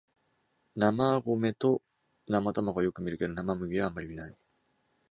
[0.75, 1.83] 生米と
[2.27, 4.35] 生卵はよく見るけど生麦はあまり見ない